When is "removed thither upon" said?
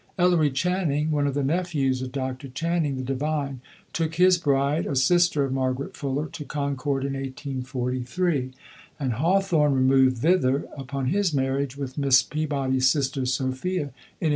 9.75-11.09